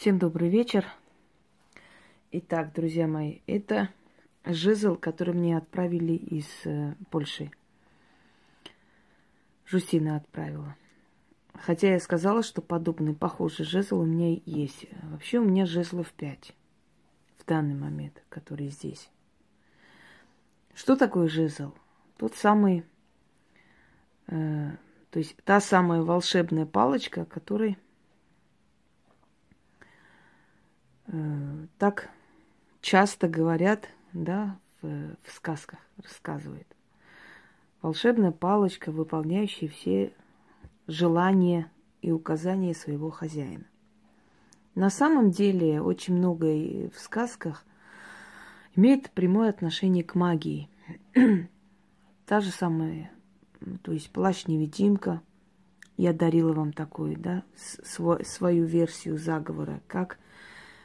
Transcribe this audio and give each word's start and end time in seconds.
Всем 0.00 0.18
добрый 0.18 0.48
вечер. 0.48 0.86
Итак, 2.30 2.72
друзья 2.72 3.06
мои, 3.06 3.40
это 3.46 3.90
жезл, 4.46 4.96
который 4.96 5.34
мне 5.34 5.58
отправили 5.58 6.14
из 6.14 6.46
э, 6.64 6.94
Польши. 7.10 7.50
Жустина 9.66 10.16
отправила. 10.16 10.74
Хотя 11.52 11.92
я 11.92 12.00
сказала, 12.00 12.42
что 12.42 12.62
подобный, 12.62 13.14
похожий 13.14 13.66
жезл 13.66 14.00
у 14.00 14.06
меня 14.06 14.40
есть. 14.46 14.86
Вообще 15.02 15.38
у 15.38 15.44
меня 15.44 15.66
жезлов 15.66 16.10
пять 16.14 16.54
в 17.36 17.44
данный 17.44 17.74
момент, 17.74 18.22
которые 18.30 18.70
здесь. 18.70 19.10
Что 20.72 20.96
такое 20.96 21.28
жезл? 21.28 21.74
Тот 22.16 22.34
самый, 22.36 22.86
э, 24.28 24.70
то 25.10 25.18
есть 25.18 25.36
та 25.44 25.60
самая 25.60 26.00
волшебная 26.00 26.64
палочка, 26.64 27.26
которой 27.26 27.76
э, 31.12 31.66
так 31.80 32.10
часто 32.82 33.26
говорят, 33.26 33.88
да, 34.12 34.58
в, 34.82 35.16
в 35.24 35.32
сказках 35.32 35.78
рассказывает. 35.96 36.66
Волшебная 37.80 38.32
палочка, 38.32 38.92
выполняющая 38.92 39.66
все 39.66 40.12
желания 40.86 41.72
и 42.02 42.12
указания 42.12 42.74
своего 42.74 43.10
хозяина. 43.10 43.64
На 44.74 44.90
самом 44.90 45.30
деле 45.30 45.80
очень 45.80 46.16
многое 46.18 46.90
в 46.90 46.98
сказках 46.98 47.64
имеет 48.76 49.10
прямое 49.12 49.48
отношение 49.48 50.04
к 50.04 50.14
магии. 50.14 50.68
Та 52.26 52.40
же 52.42 52.50
самая, 52.50 53.10
то 53.82 53.92
есть 53.92 54.10
плащ-невидимка. 54.10 55.22
Я 55.96 56.12
дарила 56.12 56.52
вам 56.52 56.74
такую, 56.74 57.16
да, 57.16 57.42
свой, 57.56 58.22
свою 58.26 58.66
версию 58.66 59.16
заговора, 59.16 59.80
как 59.86 60.18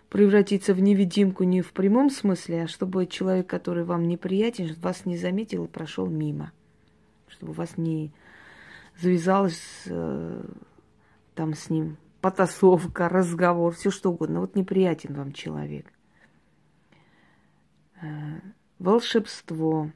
превратиться 0.09 0.73
в 0.73 0.81
невидимку 0.81 1.43
не 1.43 1.61
в 1.61 1.73
прямом 1.73 2.09
смысле, 2.09 2.63
а 2.63 2.67
чтобы 2.67 3.05
человек, 3.07 3.47
который 3.47 3.83
вам 3.83 4.07
неприятен, 4.07 4.73
вас 4.81 5.05
не 5.05 5.17
заметил 5.17 5.65
и 5.65 5.69
прошел 5.69 6.07
мимо. 6.07 6.51
Чтобы 7.27 7.51
у 7.51 7.55
вас 7.55 7.77
не 7.77 8.11
завязалась 8.99 9.83
э, 9.87 10.43
там 11.33 11.53
с 11.53 11.69
ним 11.69 11.97
потасовка, 12.21 13.09
разговор, 13.09 13.73
все 13.73 13.91
что 13.91 14.11
угодно. 14.11 14.41
Вот 14.41 14.55
неприятен 14.55 15.13
вам 15.13 15.33
человек. 15.33 15.85
Э, 18.01 18.39
волшебство, 18.79 19.91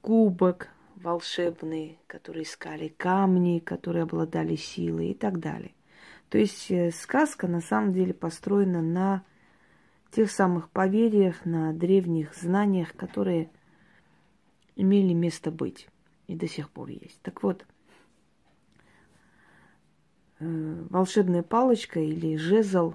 кубок 0.00 0.68
волшебный, 1.02 1.98
который 2.06 2.42
искали, 2.42 2.88
камни, 2.88 3.58
которые 3.58 4.02
обладали 4.02 4.56
силой 4.56 5.10
и 5.10 5.14
так 5.14 5.40
далее. 5.40 5.72
То 6.30 6.38
есть 6.38 6.70
э, 6.70 6.92
сказка 6.92 7.48
на 7.48 7.60
самом 7.60 7.92
деле 7.92 8.14
построена 8.14 8.80
на 8.80 9.24
тех 10.12 10.30
самых 10.30 10.70
поверьях, 10.70 11.44
на 11.44 11.72
древних 11.72 12.34
знаниях, 12.34 12.94
которые 12.94 13.50
имели 14.76 15.12
место 15.12 15.50
быть 15.50 15.88
и 16.28 16.36
до 16.36 16.46
сих 16.46 16.70
пор 16.70 16.88
есть. 16.88 17.20
Так 17.22 17.42
вот, 17.42 17.66
э, 20.38 20.86
волшебная 20.88 21.42
палочка 21.42 21.98
или 21.98 22.36
жезл 22.36 22.94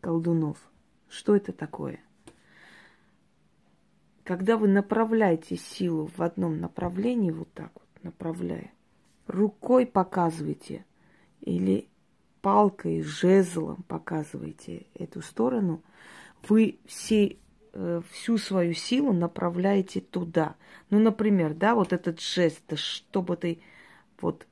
колдунов. 0.00 0.58
Что 1.10 1.36
это 1.36 1.52
такое? 1.52 2.00
Когда 4.24 4.56
вы 4.56 4.68
направляете 4.68 5.56
силу 5.56 6.10
в 6.16 6.22
одном 6.22 6.60
направлении, 6.60 7.30
вот 7.30 7.52
так 7.52 7.72
вот 7.74 8.02
направляя, 8.02 8.72
рукой 9.26 9.86
показываете 9.86 10.86
или 11.40 11.88
палкой, 12.48 13.02
жезлом 13.02 13.84
показываете 13.88 14.86
эту 14.94 15.20
сторону, 15.20 15.82
вы 16.48 16.78
все, 16.86 17.36
э, 17.74 18.00
всю 18.10 18.38
свою 18.38 18.72
силу 18.72 19.12
направляете 19.12 20.00
туда. 20.00 20.54
Ну, 20.88 20.98
например, 20.98 21.52
да, 21.52 21.74
вот 21.74 21.92
этот 21.92 22.22
жест, 22.22 22.62
чтобы 22.78 23.36
ты 23.36 23.60
вот 24.22 24.46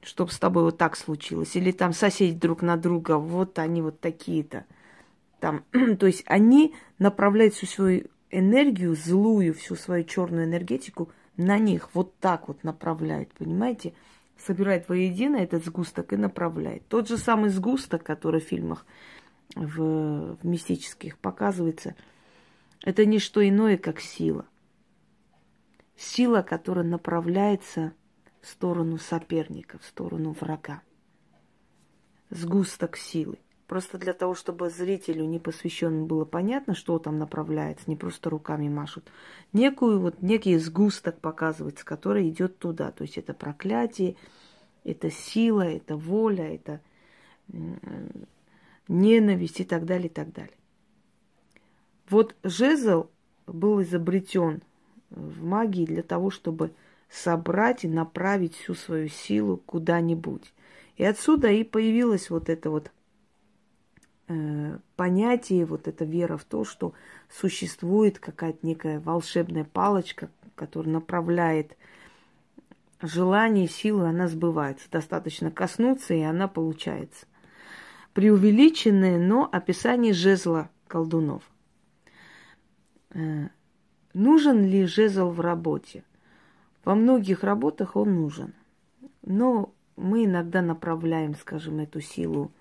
чтобы 0.00 0.30
с 0.30 0.38
тобой 0.38 0.62
вот 0.62 0.78
так 0.78 0.96
случилось, 0.96 1.56
или 1.56 1.72
там 1.72 1.92
соседи 1.92 2.38
друг 2.38 2.62
на 2.62 2.76
друга, 2.76 3.18
вот 3.18 3.58
они 3.58 3.82
вот 3.82 3.98
такие-то. 3.98 4.64
Там, 5.40 5.64
то 5.98 6.06
есть 6.06 6.22
они 6.26 6.72
направляют 7.00 7.54
всю 7.54 7.66
свою 7.66 8.04
энергию, 8.30 8.94
злую, 8.94 9.54
всю 9.54 9.74
свою 9.74 10.04
черную 10.04 10.44
энергетику 10.44 11.10
на 11.36 11.58
них, 11.58 11.88
вот 11.94 12.16
так 12.20 12.46
вот 12.46 12.62
направляют, 12.62 13.34
понимаете? 13.34 13.92
Собирает 14.38 14.88
воедино 14.88 15.36
этот 15.36 15.64
сгусток 15.64 16.12
и 16.12 16.16
направляет. 16.16 16.86
Тот 16.88 17.08
же 17.08 17.18
самый 17.18 17.50
сгусток, 17.50 18.02
который 18.02 18.40
в 18.40 18.44
фильмах 18.44 18.86
в, 19.54 20.36
в 20.36 20.46
мистических 20.46 21.18
показывается, 21.18 21.94
это 22.82 23.04
не 23.04 23.18
что 23.18 23.46
иное, 23.46 23.76
как 23.76 24.00
сила. 24.00 24.46
Сила, 25.96 26.42
которая 26.42 26.84
направляется 26.84 27.92
в 28.40 28.46
сторону 28.46 28.98
соперника, 28.98 29.78
в 29.78 29.84
сторону 29.84 30.36
врага. 30.38 30.82
Сгусток 32.30 32.96
силы. 32.96 33.38
Просто 33.68 33.98
для 33.98 34.14
того, 34.14 34.34
чтобы 34.34 34.70
зрителю 34.70 35.26
непосвященному 35.26 36.06
было 36.06 36.24
понятно, 36.24 36.74
что 36.74 36.98
там 36.98 37.18
направляется, 37.18 37.84
не 37.86 37.96
просто 37.96 38.30
руками 38.30 38.66
машут. 38.70 39.04
Некую 39.52 40.00
вот 40.00 40.22
некий 40.22 40.56
сгусток 40.56 41.20
показывается, 41.20 41.84
который 41.84 42.30
идет 42.30 42.58
туда. 42.58 42.90
То 42.92 43.02
есть 43.02 43.18
это 43.18 43.34
проклятие, 43.34 44.16
это 44.84 45.10
сила, 45.10 45.60
это 45.60 45.98
воля, 45.98 46.54
это 46.54 46.80
ненависть 48.88 49.60
и 49.60 49.64
так 49.64 49.84
далее, 49.84 50.06
и 50.06 50.12
так 50.12 50.32
далее. 50.32 50.56
Вот 52.08 52.36
жезл 52.42 53.10
был 53.46 53.82
изобретен 53.82 54.62
в 55.10 55.44
магии 55.44 55.84
для 55.84 56.02
того, 56.02 56.30
чтобы 56.30 56.72
собрать 57.10 57.84
и 57.84 57.88
направить 57.88 58.54
всю 58.54 58.74
свою 58.74 59.08
силу 59.08 59.58
куда-нибудь. 59.58 60.54
И 60.96 61.04
отсюда 61.04 61.48
и 61.48 61.64
появилось 61.64 62.30
вот 62.30 62.48
это 62.48 62.70
вот 62.70 62.86
э, 62.86 62.90
понятие, 64.96 65.64
вот 65.64 65.88
эта 65.88 66.04
вера 66.04 66.36
в 66.36 66.44
то, 66.44 66.64
что 66.64 66.92
существует 67.30 68.18
какая-то 68.18 68.58
некая 68.66 69.00
волшебная 69.00 69.64
палочка, 69.64 70.30
которая 70.54 70.92
направляет 70.92 71.76
желание, 73.00 73.68
силы, 73.68 74.08
она 74.08 74.28
сбывается. 74.28 74.90
Достаточно 74.90 75.50
коснуться, 75.50 76.14
и 76.14 76.20
она 76.20 76.48
получается. 76.48 77.26
Преувеличенное, 78.12 79.18
но 79.18 79.48
описание 79.50 80.12
жезла 80.12 80.70
колдунов. 80.88 81.42
Э, 83.10 83.48
нужен 84.12 84.64
ли 84.64 84.84
жезл 84.86 85.30
в 85.30 85.40
работе? 85.40 86.04
Во 86.84 86.94
многих 86.94 87.44
работах 87.44 87.96
он 87.96 88.16
нужен. 88.16 88.54
Но 89.22 89.72
мы 89.96 90.24
иногда 90.24 90.60
направляем, 90.60 91.34
скажем, 91.34 91.78
эту 91.78 92.00
силу 92.00 92.50
э, 92.54 92.57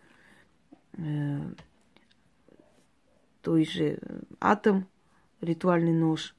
той 3.41 3.65
же 3.65 3.99
атом, 4.39 4.87
ритуальный 5.41 5.93
нож, 5.93 6.35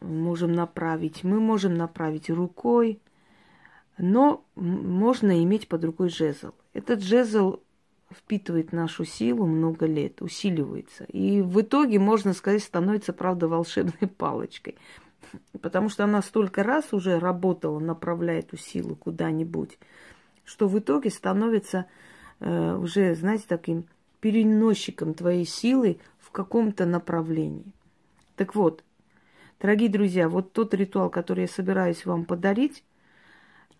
можем 0.00 0.52
направить. 0.52 1.24
Мы 1.24 1.40
можем 1.40 1.74
направить 1.74 2.30
рукой, 2.30 3.00
но 3.98 4.44
можно 4.54 5.42
иметь 5.42 5.68
под 5.68 5.84
рукой 5.84 6.08
жезл. 6.08 6.52
Этот 6.72 7.02
жезл 7.02 7.60
впитывает 8.10 8.72
нашу 8.72 9.04
силу 9.04 9.46
много 9.46 9.86
лет, 9.86 10.22
усиливается. 10.22 11.04
И 11.04 11.40
в 11.40 11.60
итоге, 11.60 11.98
можно 11.98 12.32
сказать, 12.34 12.62
становится, 12.62 13.12
правда, 13.12 13.48
волшебной 13.48 14.08
палочкой. 14.18 14.76
Потому 15.60 15.88
что 15.88 16.04
она 16.04 16.20
столько 16.20 16.62
раз 16.62 16.92
уже 16.92 17.18
работала, 17.18 17.78
направляя 17.78 18.40
эту 18.40 18.56
силу 18.56 18.96
куда-нибудь, 18.96 19.78
что 20.44 20.68
в 20.68 20.78
итоге 20.78 21.10
становится 21.10 21.86
э, 22.42 22.76
уже, 22.76 23.14
знаете, 23.14 23.44
таким 23.48 23.86
переносчиком 24.20 25.14
твоей 25.14 25.44
силы 25.44 25.98
в 26.18 26.30
каком-то 26.30 26.86
направлении. 26.86 27.72
Так 28.36 28.54
вот, 28.54 28.84
дорогие 29.60 29.88
друзья, 29.88 30.28
вот 30.28 30.52
тот 30.52 30.74
ритуал, 30.74 31.10
который 31.10 31.42
я 31.42 31.48
собираюсь 31.48 32.04
вам 32.04 32.24
подарить, 32.24 32.84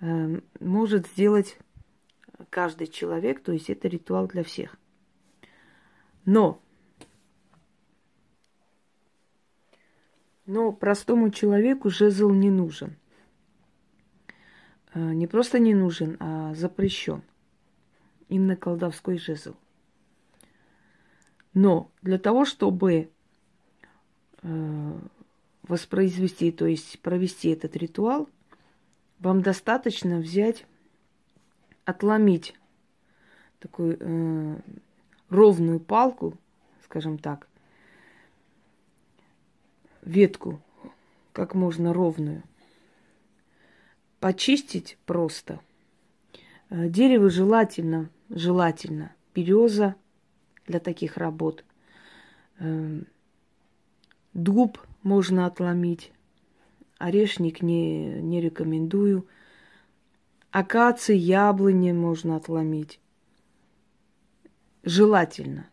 э, 0.01 0.41
может 0.61 1.07
сделать 1.09 1.59
каждый 2.51 2.87
человек, 2.87 3.43
то 3.43 3.53
есть 3.53 3.69
это 3.69 3.89
ритуал 3.89 4.27
для 4.27 4.45
всех. 4.45 4.77
Но, 6.25 6.61
но 10.47 10.73
простому 10.73 11.31
человеку 11.31 11.91
жезл 11.91 12.31
не 12.31 12.51
нужен. 12.51 12.97
Э, 14.95 15.13
не 15.13 15.27
просто 15.27 15.59
не 15.59 15.75
нужен, 15.75 16.17
а 16.21 16.55
запрещен. 16.55 17.23
Именно 18.33 18.57
колдовской 18.57 19.19
жезл. 19.19 19.57
Но 21.53 21.91
для 22.01 22.19
того, 22.19 22.47
чтобы 22.47 23.11
э, 24.41 24.99
воспроизвести, 25.65 26.51
то 26.51 26.65
есть 26.65 26.99
провести 27.01 27.51
этот 27.51 27.77
ритуал, 27.77 28.31
вам 29.19 29.43
достаточно 29.43 30.17
взять, 30.17 30.65
отломить 31.85 32.55
такую 33.59 33.99
э, 34.01 34.57
ровную 35.29 35.79
палку, 35.79 36.39
скажем 36.85 37.19
так, 37.19 37.47
ветку, 40.01 40.59
как 41.35 41.55
можно 41.55 41.93
ровную. 41.93 42.45
Почистить 44.21 44.97
просто. 45.05 45.61
Э, 46.73 46.89
дерево 46.89 47.29
желательно, 47.29 48.09
желательно. 48.31 49.13
Береза 49.35 49.95
для 50.67 50.81
таких 50.81 51.19
работ. 51.19 51.65
Э, 52.59 53.03
дуб 54.33 54.79
можно 55.03 55.45
отломить. 55.45 56.13
Орешник 56.97 57.61
не, 57.61 58.23
не 58.23 58.41
рекомендую. 58.41 59.27
Акации, 60.51 61.15
яблони 61.17 61.93
можно 61.93 62.37
отломить. 62.37 63.01
Желательно. 64.83 65.69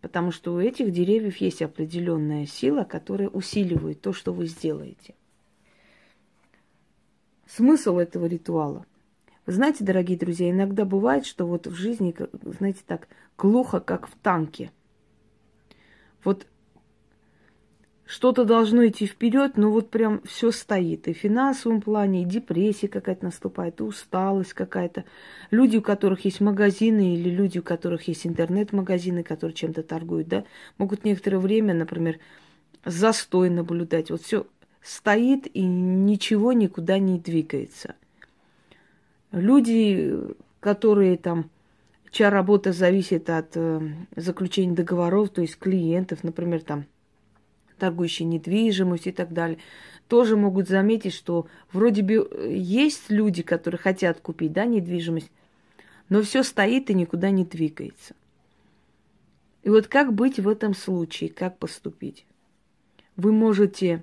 Потому 0.00 0.32
что 0.32 0.54
у 0.54 0.58
этих 0.58 0.90
деревьев 0.90 1.36
есть 1.36 1.62
определенная 1.62 2.46
сила, 2.46 2.82
которая 2.82 3.28
усиливает 3.28 4.00
то, 4.00 4.12
что 4.12 4.32
вы 4.32 4.46
сделаете. 4.46 5.14
Смысл 7.46 7.98
этого 7.98 8.26
ритуала. 8.26 8.84
Знаете, 9.46 9.84
дорогие 9.84 10.18
друзья, 10.18 10.50
иногда 10.50 10.84
бывает, 10.84 11.26
что 11.26 11.46
вот 11.46 11.66
в 11.66 11.74
жизни, 11.74 12.14
знаете, 12.58 12.80
так 12.86 13.08
глухо, 13.38 13.80
как 13.80 14.06
в 14.06 14.14
танке. 14.22 14.70
Вот 16.22 16.46
что-то 18.04 18.44
должно 18.44 18.86
идти 18.86 19.06
вперед, 19.06 19.56
но 19.56 19.70
вот 19.70 19.90
прям 19.90 20.20
все 20.24 20.50
стоит. 20.50 21.06
И 21.06 21.14
в 21.14 21.16
финансовом 21.16 21.80
плане, 21.80 22.22
и 22.22 22.24
депрессия 22.24 22.88
какая-то 22.88 23.24
наступает, 23.24 23.80
и 23.80 23.84
усталость 23.84 24.52
какая-то. 24.52 25.04
Люди, 25.52 25.76
у 25.76 25.82
которых 25.82 26.24
есть 26.24 26.40
магазины, 26.40 27.14
или 27.14 27.30
люди, 27.30 27.60
у 27.60 27.62
которых 27.62 28.08
есть 28.08 28.26
интернет-магазины, 28.26 29.22
которые 29.22 29.54
чем-то 29.54 29.84
торгуют, 29.84 30.26
да, 30.26 30.44
могут 30.76 31.04
некоторое 31.04 31.38
время, 31.38 31.72
например, 31.72 32.18
застой 32.84 33.48
наблюдать. 33.48 34.10
Вот 34.10 34.22
все 34.22 34.46
стоит 34.82 35.46
и 35.46 35.62
ничего 35.62 36.52
никуда 36.52 36.98
не 36.98 37.18
двигается. 37.18 37.94
Люди, 39.32 40.18
которые 40.58 41.16
там, 41.16 41.50
чья 42.10 42.30
работа 42.30 42.72
зависит 42.72 43.30
от 43.30 43.56
э, 43.56 43.80
заключения 44.16 44.74
договоров, 44.74 45.30
то 45.30 45.40
есть 45.40 45.56
клиентов, 45.56 46.24
например, 46.24 46.62
там 46.62 46.86
торгующие 47.78 48.26
недвижимостью 48.26 49.12
и 49.12 49.14
так 49.14 49.32
далее, 49.32 49.58
тоже 50.08 50.36
могут 50.36 50.68
заметить, 50.68 51.14
что 51.14 51.46
вроде 51.72 52.02
бы 52.02 52.28
э, 52.30 52.52
есть 52.54 53.10
люди, 53.10 53.42
которые 53.42 53.78
хотят 53.78 54.20
купить 54.20 54.52
да, 54.52 54.66
недвижимость, 54.66 55.30
но 56.08 56.22
все 56.22 56.42
стоит 56.42 56.90
и 56.90 56.94
никуда 56.94 57.30
не 57.30 57.44
двигается. 57.44 58.14
И 59.62 59.68
вот 59.68 59.86
как 59.86 60.12
быть 60.12 60.38
в 60.38 60.48
этом 60.48 60.74
случае, 60.74 61.30
как 61.30 61.58
поступить? 61.58 62.26
Вы 63.16 63.32
можете 63.32 64.02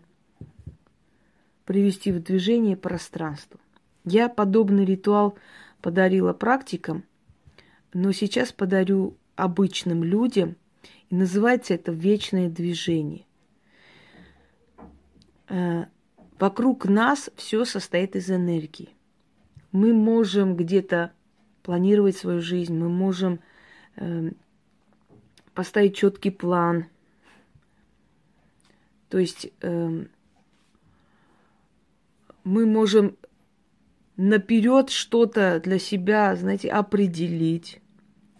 привести 1.65 2.11
в 2.11 2.23
движение 2.23 2.77
пространство. 2.77 3.59
Я 4.09 4.29
подобный 4.29 4.85
ритуал 4.85 5.37
подарила 5.81 6.31
практикам, 6.31 7.03
но 7.91 8.13
сейчас 8.13 8.53
подарю 8.53 9.17
обычным 9.35 10.01
людям, 10.01 10.55
и 11.09 11.15
называется 11.15 11.73
это 11.73 11.91
вечное 11.91 12.49
движение. 12.49 13.25
Э, 15.49 15.87
вокруг 16.39 16.85
нас 16.85 17.29
все 17.35 17.65
состоит 17.65 18.15
из 18.15 18.31
энергии. 18.31 18.95
Мы 19.73 19.91
можем 19.91 20.55
где-то 20.55 21.11
планировать 21.61 22.15
свою 22.15 22.39
жизнь, 22.39 22.77
мы 22.77 22.87
можем 22.87 23.41
э, 23.97 24.31
поставить 25.53 25.97
четкий 25.97 26.31
план. 26.31 26.85
То 29.09 29.17
есть 29.17 29.51
э, 29.59 30.05
мы 32.45 32.65
можем 32.65 33.17
наперед 34.17 34.89
что-то 34.89 35.61
для 35.63 35.79
себя, 35.79 36.35
знаете, 36.35 36.69
определить. 36.69 37.79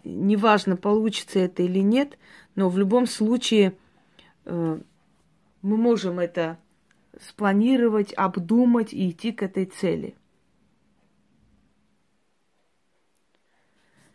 Неважно, 0.04 0.76
получится 0.76 1.38
это 1.38 1.62
или 1.62 1.78
нет, 1.78 2.18
но 2.54 2.68
в 2.68 2.78
любом 2.78 3.06
случае 3.06 3.76
э, 4.44 4.80
мы 5.62 5.76
можем 5.76 6.18
это 6.18 6.58
спланировать, 7.20 8.12
обдумать 8.12 8.92
и 8.92 9.10
идти 9.10 9.32
к 9.32 9.42
этой 9.42 9.66
цели. 9.66 10.14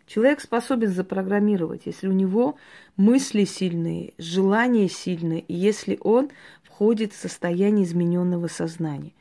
Человек 0.06 0.42
способен 0.42 0.89
запрограммировать, 0.89 1.83
если 1.86 2.07
у 2.07 2.12
него 2.12 2.57
мысли 2.98 3.45
сильные, 3.45 4.13
желания 4.18 4.89
сильные, 4.89 5.39
и 5.39 5.56
если 5.56 5.98
он 6.01 6.30
входит 6.63 7.13
в 7.13 7.18
состояние 7.18 7.86
измененного 7.86 8.48
сознания. 8.48 9.13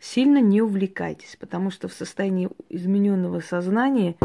Сильно 0.00 0.38
не 0.38 0.60
увлекайтесь, 0.62 1.36
потому 1.38 1.70
что 1.70 1.88
в 1.88 1.92
состоянии 1.92 2.48
измененного 2.68 3.40
сознания, 3.40 4.16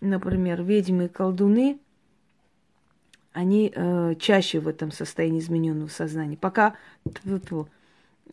например, 0.00 0.62
ведьмы 0.62 1.06
и 1.06 1.08
колдуны, 1.08 1.78
они 3.32 3.72
э, 3.74 4.14
чаще 4.18 4.60
в 4.60 4.68
этом 4.68 4.92
состоянии 4.92 5.40
измененного 5.40 5.88
сознания. 5.88 6.36
Пока 6.36 6.76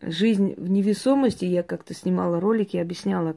жизнь 0.00 0.54
в 0.56 0.70
невесомости, 0.70 1.44
я 1.44 1.62
как-то 1.62 1.94
снимала 1.94 2.40
ролики, 2.40 2.76
объясняла, 2.76 3.36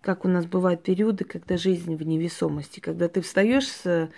как 0.00 0.24
у 0.24 0.28
нас 0.28 0.46
бывают 0.46 0.82
периоды, 0.82 1.24
когда 1.24 1.56
жизнь 1.56 1.96
в 1.96 2.02
невесомости, 2.02 2.80
когда 2.80 3.08
ты 3.08 3.20
встаешь 3.20 3.68
с, 3.68 4.08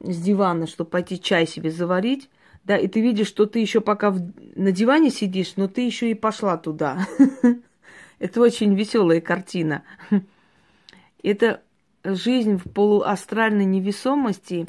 с 0.00 0.22
дивана, 0.22 0.66
чтобы 0.66 0.90
пойти 0.90 1.20
чай 1.20 1.46
себе 1.46 1.70
заварить, 1.70 2.28
да, 2.64 2.78
и 2.78 2.88
ты 2.88 3.00
видишь, 3.00 3.28
что 3.28 3.46
ты 3.46 3.58
еще 3.58 3.80
пока 3.80 4.10
в, 4.10 4.20
на 4.56 4.72
диване 4.72 5.10
сидишь, 5.10 5.56
но 5.56 5.68
ты 5.68 5.82
еще 5.82 6.10
и 6.10 6.14
пошла 6.14 6.56
туда. 6.56 7.06
Это 8.18 8.40
очень 8.40 8.74
веселая 8.74 9.20
картина. 9.20 9.84
Это 11.22 11.62
жизнь 12.04 12.56
в 12.56 12.70
полуастральной 12.72 13.66
невесомости 13.66 14.66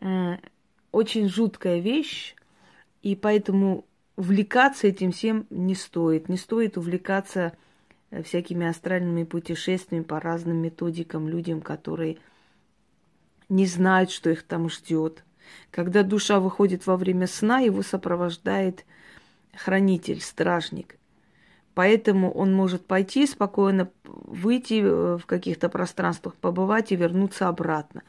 э, 0.00 0.36
очень 0.92 1.28
жуткая 1.28 1.78
вещь, 1.78 2.34
и 3.02 3.16
поэтому 3.16 3.86
увлекаться 4.16 4.86
этим 4.86 5.12
всем 5.12 5.46
не 5.48 5.74
стоит. 5.74 6.28
Не 6.28 6.36
стоит 6.36 6.76
увлекаться 6.76 7.54
э, 8.10 8.22
всякими 8.22 8.66
астральными 8.66 9.24
путешествиями 9.24 10.04
по 10.04 10.20
разным 10.20 10.58
методикам 10.58 11.26
людям, 11.26 11.62
которые 11.62 12.18
не 13.48 13.64
знают, 13.64 14.10
что 14.10 14.28
их 14.28 14.42
там 14.42 14.68
ждет. 14.68 15.24
Когда 15.70 16.02
душа 16.02 16.40
выходит 16.40 16.86
во 16.86 16.96
время 16.96 17.26
сна, 17.26 17.60
его 17.60 17.82
сопровождает 17.82 18.84
хранитель, 19.56 20.20
стражник. 20.20 20.96
Поэтому 21.74 22.30
он 22.32 22.52
может 22.52 22.86
пойти 22.86 23.26
спокойно, 23.26 23.90
выйти 24.04 24.82
э, 24.82 25.18
в 25.18 25.26
каких-то 25.26 25.68
пространствах, 25.68 26.34
побывать 26.34 26.92
и 26.92 26.96
вернуться 26.96 27.48
обратно. 27.48 28.02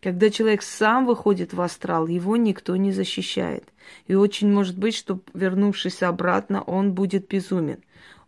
Когда 0.00 0.30
человек 0.30 0.62
сам 0.62 1.06
выходит 1.06 1.52
в 1.52 1.60
астрал, 1.60 2.06
его 2.06 2.36
никто 2.36 2.74
не 2.76 2.90
защищает. 2.90 3.68
И 4.06 4.14
очень 4.14 4.52
может 4.52 4.76
быть, 4.76 4.96
что 4.96 5.20
вернувшись 5.34 6.02
обратно, 6.02 6.62
он 6.62 6.92
будет 6.92 7.28
безумен. 7.28 7.82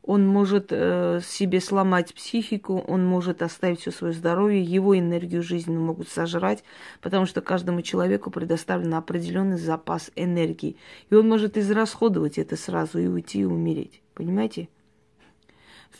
Он 0.06 0.26
может 0.26 0.66
э, 0.70 1.20
себе 1.24 1.62
сломать 1.62 2.12
психику, 2.12 2.78
он 2.86 3.06
может 3.06 3.40
оставить 3.40 3.80
все 3.80 3.90
свое 3.90 4.12
здоровье, 4.12 4.62
его 4.62 4.98
энергию 4.98 5.42
жизни 5.42 5.78
могут 5.78 6.08
сожрать, 6.10 6.62
потому 7.00 7.24
что 7.24 7.40
каждому 7.40 7.80
человеку 7.80 8.30
предоставлен 8.30 8.92
определенный 8.92 9.56
запас 9.56 10.10
энергии. 10.14 10.76
И 11.08 11.14
он 11.14 11.26
может 11.26 11.56
израсходовать 11.56 12.36
это 12.36 12.54
сразу 12.56 12.98
и 12.98 13.06
уйти 13.06 13.40
и 13.40 13.44
умереть. 13.44 14.02
Понимаете? 14.12 14.68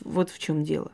Вот 0.01 0.29
в 0.29 0.37
чем 0.37 0.63
дело. 0.63 0.91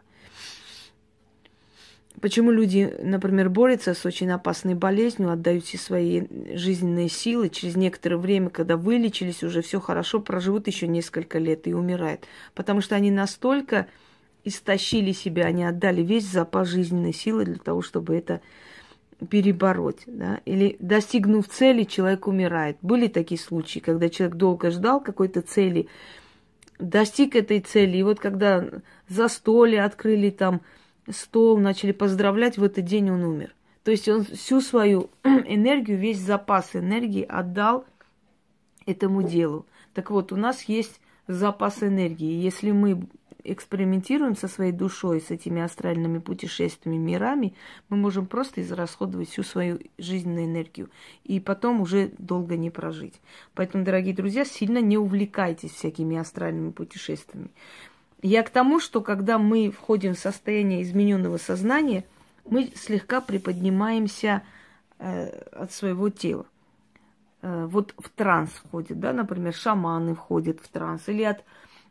Почему 2.20 2.51
люди, 2.51 2.94
например, 3.01 3.50
борются 3.50 3.94
с 3.94 4.06
очень 4.06 4.30
опасной 4.32 4.75
болезнью, 4.75 5.32
отдают 5.32 5.63
все 5.65 5.77
свои 5.77 6.24
жизненные 6.53 7.08
силы, 7.08 7.50
через 7.50 7.75
некоторое 7.75 8.18
время, 8.18 8.50
когда 8.50 8.75
вылечились, 8.75 9.44
уже 9.44 9.62
все 9.62 9.80
хорошо, 9.80 10.20
проживут 10.20 10.68
еще 10.68 10.88
несколько 10.88 11.39
лет 11.39 11.68
и 11.68 11.74
умирают. 11.74 12.25
Потому 12.53 12.82
что 12.82 12.96
они 12.96 13.12
настолько 13.12 13.88
истощили 14.44 15.13
себя, 15.13 15.46
они 15.46 15.63
отдали 15.63 16.01
весь 16.01 16.25
запас 16.25 16.68
жизненной 16.68 17.13
силы 17.13 17.46
для 17.46 17.58
того, 17.58 17.82
чтобы 17.82 18.15
это 18.15 18.41
перебороть. 19.30 20.03
Да? 20.06 20.41
Или 20.46 20.75
достигнув 20.80 21.48
цели, 21.48 21.84
человек 21.84 22.27
умирает. 22.27 22.77
Были 22.82 23.08
такие 23.08 23.39
случаи, 23.39 23.80
когда 23.80 24.10
человек 24.10 24.36
долго 24.36 24.72
ждал 24.72 25.00
какой-то 25.00 25.41
цели, 25.41 25.88
достиг 26.80 27.36
этой 27.36 27.62
цели, 27.62 27.98
и 27.98 28.03
вот 28.03 28.20
когда 28.20 28.68
застолье 29.08 29.84
открыли 29.84 30.30
там, 30.32 30.62
стол, 31.10 31.58
начали 31.58 31.91
поздравлять, 31.91 32.58
в 32.58 32.63
этот 32.63 32.86
день 32.86 33.10
он 33.10 33.24
умер. 33.24 33.55
То 33.84 33.91
есть 33.91 34.08
он 34.08 34.24
всю 34.24 34.62
свою 34.62 35.10
энергию, 35.24 35.98
весь 35.98 36.20
запас 36.20 36.75
энергии 36.75 37.24
отдал 37.24 37.86
этому 38.86 39.24
делу. 39.24 39.65
Так 39.93 40.12
вот, 40.12 40.31
у 40.31 40.36
нас 40.36 40.63
есть 40.63 41.01
запас 41.27 41.84
энергии. 41.84 42.41
Если 42.41 42.72
мы 42.72 43.08
экспериментируем 43.43 44.36
со 44.36 44.48
своей 44.48 44.72
душой, 44.72 45.20
с 45.20 45.31
этими 45.31 45.62
астральными 45.62 46.20
путешествиями, 46.20 46.98
мирами, 46.98 47.55
мы 47.89 47.98
можем 47.98 48.27
просто 48.27 48.62
израсходовать 48.62 49.29
всю 49.29 49.43
свою 49.43 49.79
жизненную 49.98 50.46
энергию 50.46 50.89
и 51.24 51.39
потом 51.39 51.81
уже 51.81 52.12
долго 52.17 52.55
не 52.55 52.70
прожить. 52.70 53.20
Поэтому, 53.53 53.84
дорогие 53.84 54.13
друзья, 54.13 54.46
сильно 54.46 54.79
не 54.79 54.98
увлекайтесь 54.98 55.72
всякими 55.72 56.17
астральными 56.17 56.72
путешествиями. 56.72 57.50
Я 58.22 58.44
к 58.44 58.50
тому, 58.50 58.80
что 58.80 59.01
когда 59.01 59.38
мы 59.38 59.72
входим 59.72 60.13
в 60.13 60.20
состояние 60.20 60.84
измененного 60.84 61.38
сознания, 61.38 62.06
мы 62.46 62.72
слегка 62.75 63.22
приподнимаемся 63.22 64.44
э, 65.00 65.30
от 65.51 65.72
своего 65.72 66.10
тела. 66.10 66.46
Э, 67.42 67.66
вот 67.66 67.94
в 67.98 68.10
транс 68.10 68.51
входит, 68.51 69.00
да, 69.00 69.13
например, 69.13 69.54
шаманы 69.54 70.16
входят 70.16 70.60
в 70.60 70.68
транс, 70.70 71.08
или 71.08 71.24
от 71.24 71.44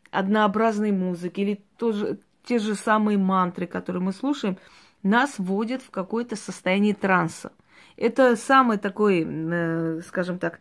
однообразной 0.09 0.91
музыки, 0.91 1.41
или 1.41 1.61
тоже, 1.77 2.19
те 2.45 2.59
же 2.59 2.75
самые 2.75 3.17
мантры, 3.17 3.67
которые 3.67 4.01
мы 4.01 4.13
слушаем, 4.13 4.57
нас 5.03 5.35
вводят 5.37 5.81
в 5.81 5.89
какое-то 5.89 6.35
состояние 6.35 6.93
транса. 6.93 7.51
Это 7.97 8.35
самый 8.35 8.77
такой, 8.77 9.25
э, 9.27 10.01
скажем 10.07 10.39
так, 10.39 10.59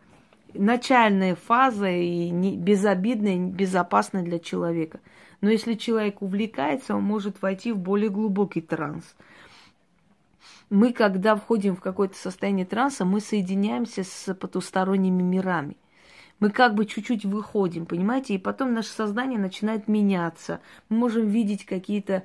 начальная 0.54 1.36
фаза 1.36 1.88
и 1.88 2.30
не, 2.30 2.56
безобидная, 2.56 3.38
безопасная 3.38 4.22
для 4.22 4.38
человека. 4.38 5.00
Но 5.40 5.50
если 5.50 5.74
человек 5.74 6.22
увлекается, 6.22 6.94
он 6.94 7.02
может 7.02 7.40
войти 7.42 7.72
в 7.72 7.78
более 7.78 8.10
глубокий 8.10 8.60
транс. 8.60 9.14
Мы, 10.68 10.92
когда 10.92 11.36
входим 11.36 11.74
в 11.76 11.80
какое-то 11.80 12.16
состояние 12.16 12.66
транса, 12.66 13.04
мы 13.04 13.20
соединяемся 13.20 14.04
с 14.04 14.34
потусторонними 14.34 15.22
мирами– 15.22 15.76
мы 16.40 16.48
как 16.48 16.74
бы 16.74 16.86
чуть-чуть 16.86 17.26
выходим, 17.26 17.84
понимаете, 17.84 18.34
и 18.34 18.38
потом 18.38 18.72
наше 18.72 18.88
сознание 18.88 19.38
начинает 19.38 19.88
меняться. 19.88 20.60
Мы 20.88 20.96
можем 20.96 21.28
видеть 21.28 21.66
какие-то 21.66 22.24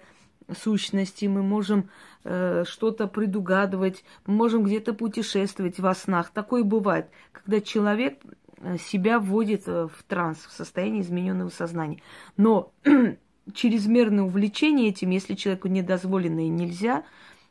сущности, 0.57 1.25
мы 1.25 1.43
можем 1.43 1.89
э, 2.23 2.63
что-то 2.65 3.07
предугадывать, 3.07 4.05
мы 4.25 4.35
можем 4.35 4.63
где-то 4.63 4.93
путешествовать 4.93 5.79
во 5.79 5.93
снах. 5.93 6.29
Такое 6.29 6.63
бывает, 6.63 7.07
когда 7.33 7.59
человек 7.59 8.19
себя 8.77 9.19
вводит 9.19 9.67
э, 9.67 9.87
в 9.87 10.03
транс, 10.03 10.45
в 10.45 10.51
состояние 10.51 11.01
измененного 11.01 11.49
сознания. 11.49 12.01
Но 12.37 12.71
чрезмерное 13.53 14.23
увлечение 14.23 14.89
этим, 14.89 15.09
если 15.11 15.35
человеку 15.35 15.67
недозволено 15.67 16.45
и 16.45 16.49
нельзя, 16.49 17.03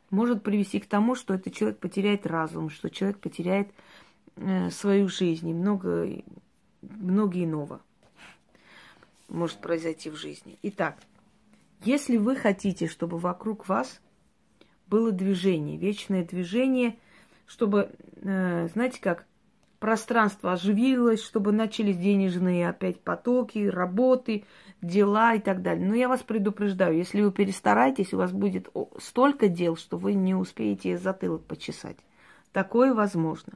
может 0.09 0.43
привести 0.43 0.79
к 0.79 0.85
тому, 0.85 1.15
что 1.15 1.33
этот 1.33 1.53
человек 1.53 1.79
потеряет 1.79 2.25
разум, 2.25 2.69
что 2.69 2.89
человек 2.89 3.19
потеряет 3.19 3.69
э, 4.35 4.69
свою 4.69 5.07
жизнь 5.07 5.49
и 5.49 5.53
много 5.53 6.07
много 6.81 7.43
иного 7.43 7.81
может 9.27 9.57
произойти 9.59 10.09
в 10.09 10.15
жизни. 10.15 10.57
Итак, 10.61 10.97
если 11.83 12.17
вы 12.17 12.35
хотите, 12.35 12.87
чтобы 12.87 13.17
вокруг 13.17 13.67
вас 13.67 14.01
было 14.87 15.11
движение, 15.11 15.77
вечное 15.77 16.23
движение, 16.23 16.97
чтобы, 17.47 17.91
э, 18.21 18.67
знаете 18.73 19.01
как, 19.01 19.25
пространство 19.79 20.53
оживилось, 20.53 21.23
чтобы 21.23 21.51
начались 21.51 21.97
денежные 21.97 22.69
опять 22.69 23.01
потоки, 23.01 23.67
работы, 23.67 24.45
дела 24.81 25.35
и 25.35 25.39
так 25.39 25.61
далее. 25.61 25.87
Но 25.87 25.95
я 25.95 26.07
вас 26.07 26.23
предупреждаю, 26.23 26.97
если 26.97 27.21
вы 27.21 27.31
перестараетесь, 27.31 28.13
у 28.13 28.17
вас 28.17 28.31
будет 28.31 28.69
столько 28.99 29.47
дел, 29.47 29.75
что 29.75 29.97
вы 29.97 30.13
не 30.13 30.35
успеете 30.35 30.97
затылок 30.97 31.45
почесать. 31.45 31.97
Такое 32.51 32.93
возможно. 32.93 33.53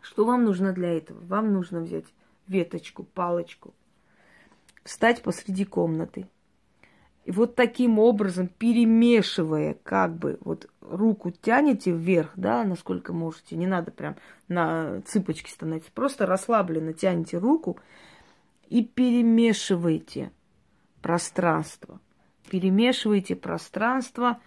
Что 0.00 0.24
вам 0.24 0.44
нужно 0.44 0.72
для 0.72 0.96
этого? 0.96 1.20
Вам 1.24 1.52
нужно 1.52 1.80
взять 1.80 2.06
веточку, 2.46 3.04
палочку, 3.04 3.74
встать 4.84 5.22
посреди 5.22 5.64
комнаты. 5.64 6.28
И 7.24 7.32
вот 7.32 7.54
таким 7.54 7.98
образом, 7.98 8.48
перемешивая, 8.48 9.76
как 9.82 10.16
бы, 10.16 10.38
вот 10.42 10.68
руку 10.82 11.30
тянете 11.30 11.90
вверх, 11.90 12.32
да, 12.36 12.64
насколько 12.64 13.14
можете, 13.14 13.56
не 13.56 13.66
надо 13.66 13.90
прям 13.90 14.16
на 14.48 15.00
цыпочки 15.06 15.50
становиться, 15.50 15.90
просто 15.94 16.26
расслабленно 16.26 16.92
тянете 16.92 17.38
руку 17.38 17.78
и 18.68 18.84
перемешиваете 18.84 20.32
пространство. 21.00 21.98
Перемешиваете 22.50 23.36
пространство 23.36 24.38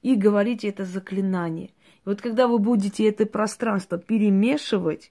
и 0.00 0.14
говорите 0.14 0.68
это 0.68 0.86
заклинание. 0.86 1.70
Вот 2.06 2.22
когда 2.22 2.48
вы 2.48 2.58
будете 2.58 3.06
это 3.08 3.26
пространство 3.26 3.98
перемешивать, 3.98 5.10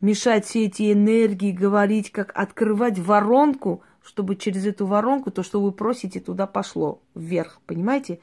мешать 0.00 0.44
все 0.44 0.64
эти 0.64 0.92
энергии, 0.92 1.52
говорить, 1.52 2.10
как 2.10 2.32
открывать 2.34 2.98
воронку, 2.98 3.82
чтобы 4.06 4.36
через 4.36 4.64
эту 4.64 4.86
воронку 4.86 5.32
то, 5.32 5.42
что 5.42 5.60
вы 5.60 5.72
просите, 5.72 6.20
туда 6.20 6.46
пошло 6.46 7.02
вверх, 7.14 7.60
понимаете? 7.66 8.20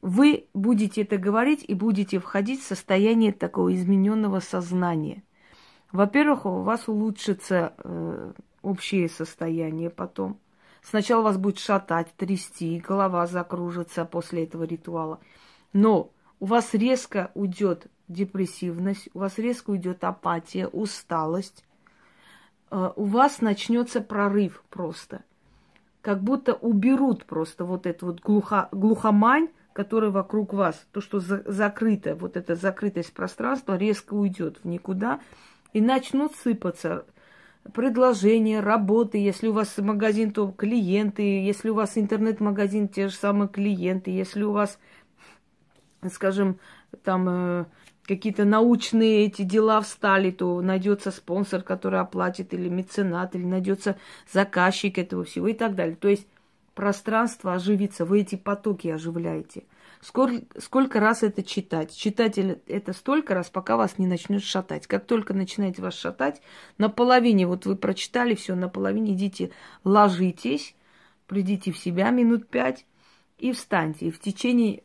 Вы 0.00 0.46
будете 0.54 1.02
это 1.02 1.16
говорить 1.16 1.64
и 1.66 1.74
будете 1.74 2.20
входить 2.20 2.62
в 2.62 2.66
состояние 2.66 3.32
такого 3.32 3.74
измененного 3.74 4.38
сознания. 4.38 5.24
Во-первых, 5.90 6.46
у 6.46 6.62
вас 6.62 6.88
улучшится 6.88 7.74
э, 7.78 8.32
общее 8.62 9.08
состояние 9.08 9.90
потом. 9.90 10.38
Сначала 10.82 11.22
вас 11.22 11.36
будет 11.36 11.58
шатать, 11.58 12.12
трясти, 12.16 12.78
голова 12.86 13.26
закружится 13.26 14.04
после 14.04 14.44
этого 14.44 14.64
ритуала. 14.64 15.18
Но 15.72 16.10
у 16.38 16.46
вас 16.46 16.74
резко 16.74 17.32
уйдет 17.34 17.86
депрессивность, 18.06 19.08
у 19.14 19.20
вас 19.20 19.38
резко 19.38 19.70
уйдет 19.70 20.04
апатия, 20.04 20.68
усталость, 20.68 21.64
у 22.70 23.04
вас 23.04 23.40
начнется 23.40 24.00
прорыв 24.00 24.62
просто. 24.70 25.22
Как 26.00 26.22
будто 26.22 26.54
уберут 26.54 27.24
просто 27.24 27.64
вот 27.64 27.86
эту 27.86 28.06
вот 28.06 28.20
глухо, 28.20 28.68
глухомань, 28.72 29.48
которая 29.72 30.10
вокруг 30.10 30.52
вас, 30.52 30.86
то, 30.92 31.00
что 31.00 31.20
за, 31.20 31.42
закрыто, 31.46 32.14
вот 32.14 32.36
эта 32.36 32.54
закрытость 32.54 33.12
пространства 33.12 33.76
резко 33.76 34.14
уйдет 34.14 34.58
в 34.62 34.66
никуда, 34.66 35.20
и 35.72 35.80
начнут 35.80 36.34
сыпаться 36.36 37.06
предложения, 37.72 38.60
работы, 38.60 39.18
если 39.18 39.48
у 39.48 39.52
вас 39.52 39.76
магазин, 39.78 40.32
то 40.32 40.52
клиенты, 40.52 41.22
если 41.22 41.70
у 41.70 41.74
вас 41.74 41.96
интернет-магазин, 41.96 42.88
те 42.88 43.08
же 43.08 43.14
самые 43.14 43.48
клиенты, 43.48 44.10
если 44.10 44.42
у 44.42 44.52
вас 44.52 44.78
скажем, 46.10 46.58
там 47.02 47.28
э, 47.28 47.64
какие-то 48.06 48.44
научные 48.44 49.26
эти 49.26 49.42
дела 49.42 49.80
встали, 49.80 50.30
то 50.30 50.60
найдется 50.60 51.10
спонсор, 51.10 51.62
который 51.62 52.00
оплатит, 52.00 52.54
или 52.54 52.68
меценат, 52.68 53.34
или 53.34 53.44
найдется 53.44 53.96
заказчик 54.32 54.98
этого 54.98 55.24
всего 55.24 55.48
и 55.48 55.54
так 55.54 55.74
далее. 55.74 55.96
То 55.96 56.08
есть 56.08 56.26
пространство 56.74 57.54
оживится, 57.54 58.04
вы 58.04 58.20
эти 58.20 58.36
потоки 58.36 58.88
оживляете. 58.88 59.64
Сколько, 60.00 60.44
сколько 60.60 61.00
раз 61.00 61.22
это 61.22 61.42
читать? 61.42 61.96
Читать 61.96 62.36
это 62.36 62.92
столько 62.92 63.34
раз, 63.34 63.48
пока 63.48 63.78
вас 63.78 63.96
не 63.96 64.06
начнет 64.06 64.42
шатать. 64.42 64.86
Как 64.86 65.06
только 65.06 65.32
начинаете 65.32 65.80
вас 65.80 65.94
шатать, 65.94 66.42
на 66.76 66.90
половине, 66.90 67.46
вот 67.46 67.64
вы 67.64 67.74
прочитали 67.74 68.34
все, 68.34 68.54
на 68.54 68.68
половине 68.68 69.14
идите, 69.14 69.50
ложитесь, 69.82 70.74
придите 71.26 71.72
в 71.72 71.78
себя 71.78 72.10
минут 72.10 72.48
пять 72.48 72.84
и 73.38 73.52
встаньте. 73.52 74.08
И 74.08 74.10
в 74.10 74.20
течение 74.20 74.82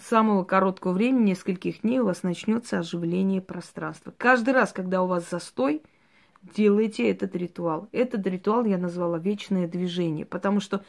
самого 0.00 0.44
короткого 0.44 0.92
времени, 0.92 1.30
нескольких 1.30 1.82
дней, 1.82 2.00
у 2.00 2.06
вас 2.06 2.22
начнется 2.22 2.78
оживление 2.78 3.40
пространства. 3.40 4.12
Каждый 4.16 4.54
раз, 4.54 4.72
когда 4.72 5.02
у 5.02 5.06
вас 5.06 5.28
застой, 5.30 5.82
делайте 6.42 7.10
этот 7.10 7.34
ритуал. 7.34 7.88
Этот 7.92 8.26
ритуал 8.26 8.64
я 8.64 8.78
назвала 8.78 9.18
вечное 9.18 9.66
движение, 9.66 10.26
потому 10.26 10.60
что 10.60 10.84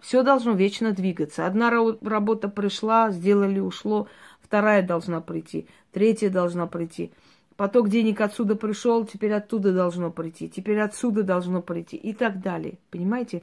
все 0.00 0.22
должно 0.22 0.52
вечно 0.52 0.92
двигаться. 0.92 1.46
Одна 1.46 1.70
работа 1.70 2.48
пришла, 2.48 3.10
сделали, 3.10 3.60
ушло, 3.60 4.08
вторая 4.40 4.86
должна 4.86 5.20
прийти, 5.20 5.66
третья 5.92 6.30
должна 6.30 6.66
прийти. 6.66 7.12
Поток 7.56 7.90
денег 7.90 8.22
отсюда 8.22 8.56
пришел, 8.56 9.04
теперь 9.04 9.34
оттуда 9.34 9.74
должно 9.74 10.10
прийти, 10.10 10.48
теперь 10.48 10.80
отсюда 10.80 11.22
должно 11.22 11.60
прийти 11.60 11.96
и 11.96 12.14
так 12.14 12.40
далее. 12.40 12.78
Понимаете? 12.90 13.42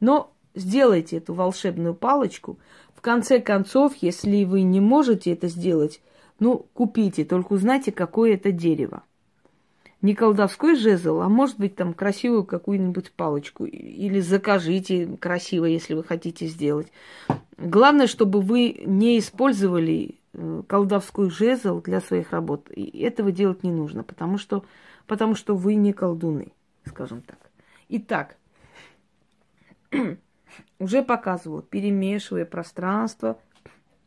Но 0.00 0.32
сделайте 0.54 1.18
эту 1.18 1.34
волшебную 1.34 1.94
палочку. 1.94 2.58
Конце 3.02 3.40
концов, 3.40 3.96
если 3.96 4.44
вы 4.44 4.62
не 4.62 4.80
можете 4.80 5.32
это 5.32 5.48
сделать, 5.48 6.00
ну, 6.38 6.66
купите, 6.72 7.24
только 7.24 7.54
узнайте, 7.54 7.90
какое 7.90 8.34
это 8.34 8.52
дерево. 8.52 9.02
Не 10.02 10.14
колдовской 10.14 10.76
жезл, 10.76 11.20
а 11.20 11.28
может 11.28 11.58
быть 11.58 11.74
там 11.74 11.94
красивую 11.94 12.44
какую-нибудь 12.44 13.10
палочку. 13.10 13.64
Или 13.64 14.20
закажите 14.20 15.16
красиво, 15.20 15.64
если 15.64 15.94
вы 15.94 16.04
хотите 16.04 16.46
сделать. 16.46 16.92
Главное, 17.58 18.06
чтобы 18.06 18.40
вы 18.40 18.82
не 18.86 19.18
использовали 19.18 20.20
э, 20.32 20.62
колдовской 20.68 21.28
жезл 21.28 21.80
для 21.80 22.00
своих 22.00 22.30
работ. 22.30 22.70
И 22.70 23.00
этого 23.00 23.32
делать 23.32 23.64
не 23.64 23.72
нужно, 23.72 24.04
потому 24.04 24.38
что, 24.38 24.64
потому 25.08 25.34
что 25.34 25.56
вы 25.56 25.74
не 25.74 25.92
колдуны, 25.92 26.52
скажем 26.86 27.22
так. 27.22 27.50
Итак, 27.88 28.36
Уже 30.78 31.02
показывала, 31.02 31.62
перемешивая 31.62 32.44
пространство, 32.44 33.38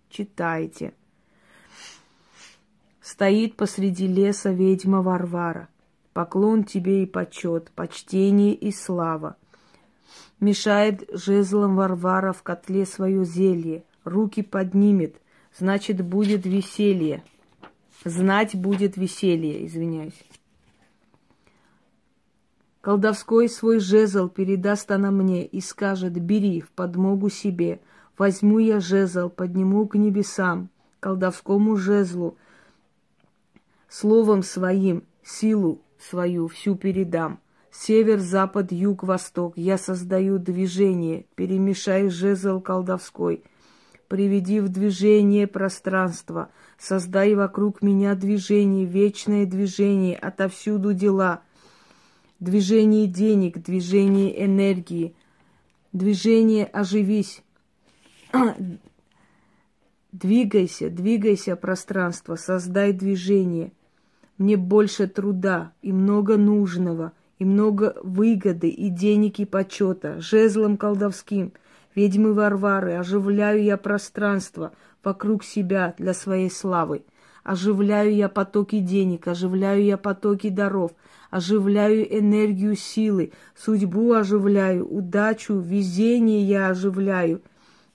читайте. 0.10 0.94
Стоит 3.02 3.56
посреди 3.56 4.08
леса 4.08 4.52
ведьма 4.52 5.02
Варвара. 5.02 5.70
Поклон 6.14 6.64
тебе 6.64 7.04
и 7.04 7.06
почет, 7.06 7.72
почтение 7.72 8.54
и 8.54 8.72
слава. 8.72 9.38
Мешает 10.40 11.08
жезлом 11.12 11.76
Варвара 11.76 12.34
в 12.34 12.42
котле 12.42 12.86
свое 12.86 13.24
зелье. 13.26 13.84
Руки 14.04 14.42
поднимет, 14.42 15.16
значит, 15.58 16.02
будет 16.02 16.46
веселье. 16.46 17.24
Знать 18.04 18.56
будет 18.56 18.98
веселье, 18.98 19.66
извиняюсь. 19.66 20.24
Колдовской 22.86 23.50
свой 23.50 23.80
жезл 23.80 24.30
передаст 24.30 24.92
она 24.92 25.10
мне 25.10 25.44
и 25.44 25.60
скажет, 25.60 26.14
бери 26.22 26.62
в 26.62 26.70
подмогу 26.70 27.30
себе. 27.30 27.80
Возьму 28.16 28.60
я 28.60 28.80
жезл, 28.80 29.30
подниму 29.30 29.88
к 29.88 29.96
небесам, 29.96 30.70
колдовскому 31.00 31.78
жезлу, 31.78 32.38
словом 33.90 34.44
своим 34.44 35.04
силу 35.24 35.82
свою 35.98 36.48
всю 36.48 36.76
передам. 36.76 37.40
Север, 37.72 38.20
запад, 38.20 38.72
юг, 38.72 39.02
восток, 39.02 39.54
я 39.56 39.80
создаю 39.80 40.38
движение, 40.38 41.26
перемешай 41.34 42.10
жезл 42.10 42.62
колдовской, 42.62 43.44
приведи 44.08 44.60
в 44.60 44.70
движение 44.70 45.48
пространство, 45.48 46.50
создай 46.78 47.34
вокруг 47.34 47.82
меня 47.82 48.14
движение, 48.14 48.86
вечное 48.86 49.48
движение, 49.48 50.16
отовсюду 50.16 50.94
дела, 50.94 51.42
движение 52.46 53.08
денег, 53.08 53.62
движение 53.62 54.46
энергии, 54.46 55.14
движение 55.92 56.64
оживись, 56.64 57.44
двигайся, 60.14 60.90
двигайся 60.90 61.58
пространство, 61.58 62.36
создай 62.38 62.94
движение. 62.94 63.74
Мне 64.38 64.56
больше 64.56 65.08
труда 65.08 65.74
и 65.82 65.92
много 65.92 66.38
нужного– 66.38 67.12
и 67.40 67.46
много 67.46 67.96
выгоды, 68.02 68.70
и 68.70 68.90
денег, 68.90 69.40
и 69.40 69.46
почета, 69.46 70.20
жезлом 70.20 70.78
колдовским, 70.78 71.54
ведьмы 71.94 72.34
Варвары, 72.34 72.94
оживляю 72.94 73.64
я 73.64 73.78
пространство 73.78 74.72
вокруг 75.04 75.44
себя 75.44 75.94
для 75.98 76.14
своей 76.14 76.50
славы. 76.50 77.04
Оживляю 77.46 78.16
я 78.16 78.28
потоки 78.28 78.80
денег, 78.80 79.28
оживляю 79.28 79.84
я 79.84 79.98
потоки 79.98 80.50
даров, 80.50 80.94
оживляю 81.30 82.04
энергию 82.20 82.76
силы, 82.76 83.34
судьбу 83.56 84.14
оживляю, 84.14 84.88
удачу, 84.88 85.60
везение 85.60 86.42
я 86.42 86.70
оживляю. 86.70 87.44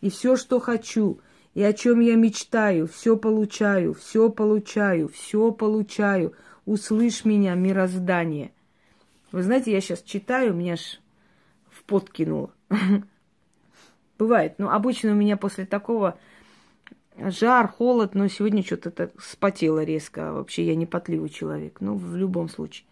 И 0.02 0.08
все, 0.08 0.36
что 0.36 0.60
хочу, 0.60 1.18
и 1.54 1.64
о 1.64 1.72
чем 1.72 1.98
я 1.98 2.14
мечтаю, 2.14 2.86
все 2.86 3.16
получаю, 3.16 3.92
все 3.94 4.30
получаю, 4.30 5.08
все 5.08 5.50
получаю. 5.50 6.32
Услышь 6.64 7.24
меня, 7.24 7.56
мироздание. 7.56 8.52
Вы 9.32 9.42
знаете, 9.42 9.72
я 9.72 9.80
сейчас 9.80 10.02
читаю, 10.02 10.54
меня 10.54 10.74
аж 10.74 11.00
в 11.68 11.82
пот 11.82 12.08
кинуло. 12.08 12.52
Бывает. 14.16 14.54
Но 14.58 14.70
обычно 14.70 15.10
у 15.10 15.16
меня 15.16 15.36
после 15.36 15.66
такого 15.66 16.20
жар, 17.28 17.68
холод, 17.68 18.14
но 18.14 18.28
сегодня 18.28 18.62
что-то 18.62 19.10
спотело 19.18 19.84
резко. 19.84 20.32
Вообще 20.32 20.64
я 20.64 20.74
не 20.74 20.86
потливый 20.86 21.28
человек. 21.28 21.80
Ну, 21.80 21.96
в 21.96 22.16
любом 22.16 22.48
случае. 22.48 22.86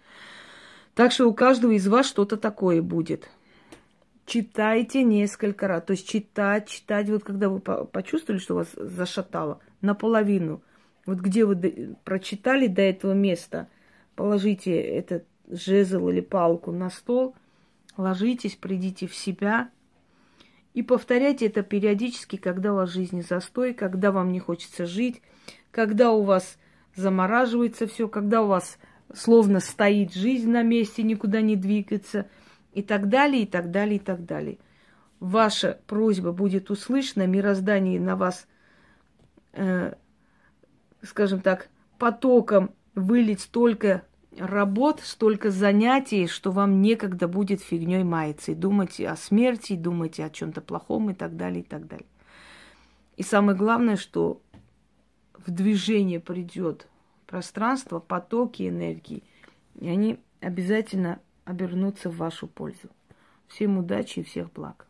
Так 0.94 1.12
что 1.12 1.28
у 1.28 1.34
каждого 1.34 1.72
из 1.72 1.86
вас 1.86 2.06
что-то 2.06 2.36
такое 2.36 2.82
будет. 2.82 3.30
Читайте 4.26 5.04
несколько 5.04 5.68
раз. 5.68 5.84
То 5.84 5.92
есть 5.92 6.08
читать, 6.08 6.68
читать. 6.68 7.08
Вот 7.08 7.24
когда 7.24 7.48
вы 7.48 7.60
почувствовали, 7.60 8.40
что 8.40 8.56
вас 8.56 8.68
зашатало, 8.76 9.60
наполовину. 9.80 10.62
Вот 11.06 11.18
где 11.18 11.44
вы 11.46 11.96
прочитали 12.04 12.66
до 12.66 12.82
этого 12.82 13.12
места, 13.14 13.68
положите 14.14 14.72
этот 14.78 15.24
жезл 15.48 16.08
или 16.08 16.20
палку 16.20 16.72
на 16.72 16.90
стол, 16.90 17.34
ложитесь, 17.96 18.56
придите 18.56 19.06
в 19.06 19.14
себя 19.14 19.70
и 20.78 20.82
повторяйте 20.84 21.46
это 21.46 21.64
периодически, 21.64 22.36
когда 22.36 22.72
у 22.72 22.76
вас 22.76 22.90
жизни 22.90 23.20
застой, 23.20 23.74
когда 23.74 24.12
вам 24.12 24.30
не 24.30 24.38
хочется 24.38 24.86
жить, 24.86 25.22
когда 25.72 26.12
у 26.12 26.22
вас 26.22 26.56
замораживается 26.94 27.88
все, 27.88 28.06
когда 28.06 28.42
у 28.42 28.46
вас 28.46 28.78
словно 29.12 29.58
стоит 29.58 30.14
жизнь 30.14 30.48
на 30.48 30.62
месте, 30.62 31.02
никуда 31.02 31.40
не 31.40 31.56
двигается, 31.56 32.28
и 32.74 32.84
так 32.84 33.08
далее, 33.08 33.42
и 33.42 33.46
так 33.46 33.72
далее, 33.72 33.96
и 33.96 33.98
так 33.98 34.24
далее. 34.24 34.58
Ваша 35.18 35.80
просьба 35.88 36.30
будет 36.30 36.70
услышана, 36.70 37.26
мироздание 37.26 37.98
на 37.98 38.14
вас, 38.14 38.46
э, 39.54 39.94
скажем 41.02 41.40
так, 41.40 41.70
потоком 41.98 42.70
вылить 42.94 43.40
столько 43.40 44.04
работ, 44.38 45.00
столько 45.02 45.50
занятий, 45.50 46.26
что 46.26 46.50
вам 46.50 46.80
некогда 46.80 47.28
будет 47.28 47.60
фигней 47.60 48.04
маяться 48.04 48.52
и 48.52 48.54
думать 48.54 49.00
о 49.00 49.16
смерти, 49.16 49.74
думать 49.74 50.18
о 50.20 50.30
чем-то 50.30 50.60
плохом 50.60 51.10
и 51.10 51.14
так 51.14 51.36
далее, 51.36 51.60
и 51.60 51.64
так 51.64 51.86
далее. 51.86 52.06
И 53.16 53.22
самое 53.22 53.56
главное, 53.56 53.96
что 53.96 54.40
в 55.34 55.50
движение 55.50 56.20
придет 56.20 56.88
пространство, 57.26 58.00
потоки 58.00 58.68
энергии, 58.68 59.22
и 59.80 59.88
они 59.88 60.18
обязательно 60.40 61.20
обернутся 61.44 62.10
в 62.10 62.16
вашу 62.16 62.46
пользу. 62.46 62.88
Всем 63.46 63.78
удачи 63.78 64.20
и 64.20 64.24
всех 64.24 64.52
благ. 64.52 64.87